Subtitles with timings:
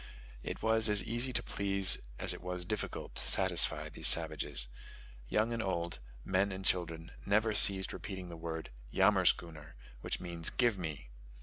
[0.41, 4.67] It was as easy to please as it was difficult to satisfy these savages.
[5.27, 10.79] Young and old, men and children, never ceased repeating the word "yammerschooner," which means "give
[10.79, 11.11] me."